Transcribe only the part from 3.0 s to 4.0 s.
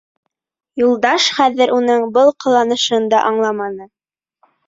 да аңламаны.